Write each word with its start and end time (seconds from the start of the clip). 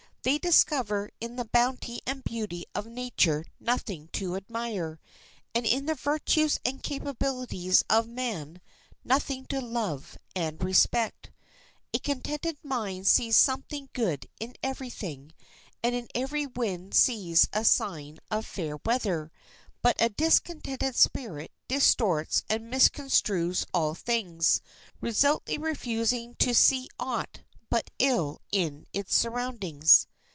They 0.23 0.37
discover 0.37 1.09
in 1.19 1.35
the 1.37 1.45
bounty 1.45 1.99
and 2.05 2.23
beauty 2.23 2.67
of 2.75 2.85
nature 2.85 3.43
nothing 3.59 4.07
to 4.09 4.35
admire, 4.35 4.99
and 5.55 5.65
in 5.65 5.87
the 5.87 5.95
virtues 5.95 6.59
and 6.63 6.83
capabilities 6.83 7.83
of 7.89 8.07
man 8.07 8.61
nothing 9.03 9.47
to 9.47 9.59
love 9.59 10.19
and 10.35 10.63
respect. 10.63 11.31
A 11.91 11.97
contented 11.97 12.59
mind 12.63 13.07
sees 13.07 13.35
something 13.35 13.89
good 13.93 14.27
in 14.39 14.53
every 14.61 14.91
thing, 14.91 15.31
and 15.81 15.95
in 15.95 16.07
every 16.13 16.45
wind 16.45 16.93
sees 16.93 17.47
a 17.51 17.65
sign 17.65 18.19
of 18.29 18.45
fair 18.45 18.77
weather; 18.85 19.31
but 19.81 19.99
a 19.99 20.09
discontented 20.09 20.95
spirit 20.95 21.51
distorts 21.67 22.43
and 22.47 22.71
misconstrues 22.71 23.65
all 23.73 23.95
things, 23.95 24.61
resolutely 25.01 25.57
refusing 25.57 26.35
to 26.35 26.53
see 26.53 26.87
aught 26.99 27.41
but 27.71 27.89
ill 27.97 28.39
in 28.51 28.85
its 28.93 29.15
surroundings. 29.15 30.05